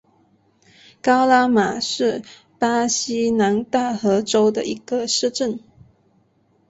[0.99, 2.23] 高拉马是
[2.57, 5.59] 巴西南大河州的一个市镇。